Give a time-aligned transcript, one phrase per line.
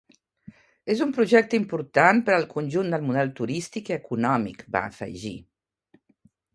[0.93, 5.37] És un projecte important per al conjunt del model turístic i econòmic, va afegir.